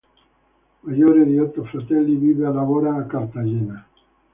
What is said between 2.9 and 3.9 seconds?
a Cartagena.